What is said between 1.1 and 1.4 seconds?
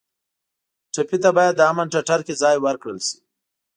ته